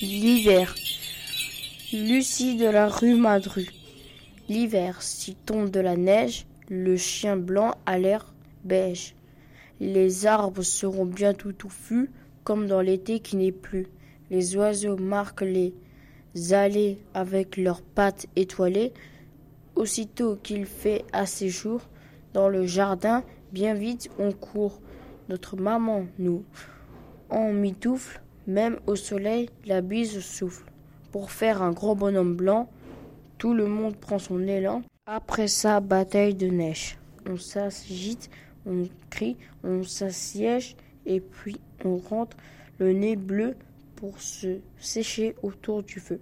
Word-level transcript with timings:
L'hiver. 0.00 0.76
Lucie 1.92 2.54
de 2.54 2.66
la 2.66 2.86
rue 2.86 3.16
Madru. 3.16 3.66
L'hiver, 4.48 5.02
si 5.02 5.34
tombe 5.34 5.70
de 5.70 5.80
la 5.80 5.96
neige, 5.96 6.46
le 6.68 6.96
chien 6.96 7.36
blanc 7.36 7.74
a 7.84 7.98
l'air 7.98 8.32
beige. 8.62 9.16
Les 9.80 10.24
arbres 10.26 10.62
seront 10.62 11.04
bientôt 11.04 11.50
touffus, 11.50 12.12
comme 12.44 12.68
dans 12.68 12.80
l'été 12.80 13.18
qui 13.18 13.34
n'est 13.36 13.50
plus. 13.50 13.88
Les 14.30 14.56
oiseaux 14.56 14.96
marquent 14.96 15.40
les 15.42 15.74
allées 16.52 17.00
avec 17.12 17.56
leurs 17.56 17.82
pattes 17.82 18.28
étoilées. 18.36 18.92
Aussitôt 19.74 20.36
qu'il 20.36 20.66
fait 20.66 21.04
assez 21.12 21.48
jour, 21.48 21.80
dans 22.34 22.48
le 22.48 22.66
jardin, 22.66 23.24
bien 23.50 23.74
vite 23.74 24.10
on 24.20 24.30
court. 24.30 24.80
Notre 25.28 25.56
maman 25.56 26.06
nous 26.20 26.44
en 27.30 27.52
mitoufle, 27.52 28.20
même 28.48 28.80
au 28.86 28.96
soleil, 28.96 29.50
la 29.66 29.82
bise 29.82 30.18
souffle. 30.20 30.64
Pour 31.12 31.30
faire 31.30 31.62
un 31.62 31.70
gros 31.70 31.94
bonhomme 31.94 32.34
blanc, 32.34 32.68
tout 33.36 33.54
le 33.54 33.66
monde 33.66 33.96
prend 33.96 34.18
son 34.18 34.40
élan. 34.48 34.82
Après 35.06 35.46
sa 35.46 35.80
bataille 35.80 36.34
de 36.34 36.48
neige, 36.48 36.98
on 37.28 37.36
s'agite, 37.36 38.30
on 38.66 38.84
crie, 39.10 39.36
on 39.62 39.84
s'assiège 39.84 40.76
et 41.06 41.20
puis 41.20 41.60
on 41.84 41.98
rentre 41.98 42.36
le 42.78 42.92
nez 42.92 43.16
bleu 43.16 43.54
pour 43.96 44.20
se 44.20 44.58
sécher 44.78 45.34
autour 45.42 45.82
du 45.82 46.00
feu. 46.00 46.20